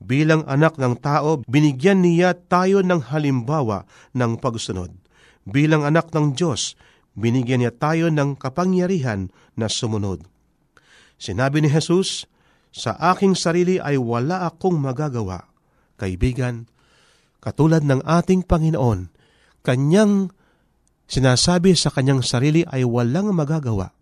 Bilang 0.00 0.48
anak 0.48 0.80
ng 0.80 0.96
tao, 1.04 1.44
binigyan 1.44 2.00
niya 2.00 2.32
tayo 2.32 2.80
ng 2.80 3.12
halimbawa 3.12 3.84
ng 4.16 4.40
pagsunod. 4.40 4.88
Bilang 5.44 5.84
anak 5.84 6.08
ng 6.16 6.32
Diyos, 6.32 6.72
binigyan 7.12 7.60
niya 7.60 7.72
tayo 7.76 8.08
ng 8.08 8.40
kapangyarihan 8.40 9.28
na 9.60 9.68
sumunod. 9.68 10.24
Sinabi 11.20 11.60
ni 11.60 11.68
Jesus, 11.68 12.24
Sa 12.72 12.96
aking 12.96 13.36
sarili 13.36 13.76
ay 13.76 14.00
wala 14.00 14.48
akong 14.48 14.80
magagawa. 14.80 15.52
Kaibigan, 16.00 16.64
katulad 17.44 17.84
ng 17.84 18.00
ating 18.00 18.48
Panginoon, 18.48 19.12
kanyang 19.60 20.32
sinasabi 21.10 21.76
sa 21.76 21.92
kanyang 21.92 22.24
sarili 22.24 22.64
ay 22.64 22.88
walang 22.88 23.36
magagawa. 23.36 23.92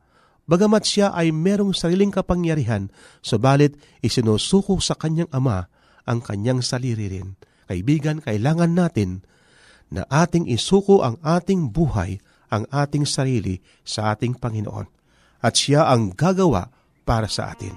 Bagamat 0.47 0.87
siya 0.87 1.11
ay 1.11 1.35
merong 1.35 1.75
sariling 1.75 2.15
kapangyarihan, 2.15 2.93
subalit 3.19 3.75
isinusuko 4.05 4.79
sa 4.79 4.95
kanyang 4.95 5.33
ama 5.35 5.67
ang 6.09 6.25
kanyang 6.25 6.65
sarili 6.65 7.13
rin. 7.13 7.37
Kaibigan, 7.69 8.25
kailangan 8.25 8.73
natin 8.73 9.21
na 9.93 10.09
ating 10.09 10.49
isuko 10.49 11.05
ang 11.05 11.21
ating 11.21 11.69
buhay, 11.69 12.17
ang 12.49 12.65
ating 12.73 13.05
sarili 13.05 13.61
sa 13.85 14.17
ating 14.17 14.41
Panginoon. 14.41 14.89
At 15.45 15.61
siya 15.61 15.93
ang 15.93 16.17
gagawa 16.17 16.73
para 17.05 17.29
sa 17.29 17.53
atin. 17.53 17.77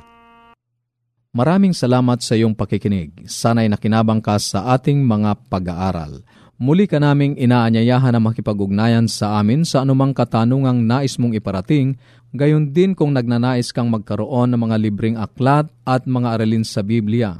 Maraming 1.31 1.71
salamat 1.71 2.19
sa 2.19 2.35
iyong 2.35 2.55
pakikinig. 2.55 3.27
Sana'y 3.27 3.71
nakinabang 3.71 4.19
ka 4.19 4.35
sa 4.39 4.75
ating 4.75 4.99
mga 5.03 5.47
pag-aaral. 5.47 6.23
Muli 6.61 6.85
ka 6.85 6.99
naming 6.99 7.39
inaanyayahan 7.39 8.13
na 8.13 8.21
makipag-ugnayan 8.21 9.07
sa 9.07 9.39
amin 9.39 9.65
sa 9.65 9.81
anumang 9.81 10.13
katanungang 10.13 10.83
nais 10.83 11.17
mong 11.17 11.33
iparating, 11.33 11.97
gayon 12.35 12.69
din 12.69 12.93
kung 12.93 13.15
nagnanais 13.15 13.73
kang 13.73 13.89
magkaroon 13.89 14.53
ng 14.53 14.61
mga 14.61 14.77
libreng 14.77 15.17
aklat 15.17 15.71
at 15.87 16.05
mga 16.05 16.37
aralin 16.37 16.61
sa 16.67 16.85
Biblia 16.85 17.39